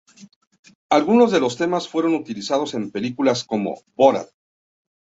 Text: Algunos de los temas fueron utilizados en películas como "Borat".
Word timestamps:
Algunos 0.89 1.31
de 1.31 1.39
los 1.39 1.57
temas 1.57 1.87
fueron 1.87 2.15
utilizados 2.15 2.73
en 2.73 2.89
películas 2.89 3.43
como 3.43 3.83
"Borat". 3.95 4.29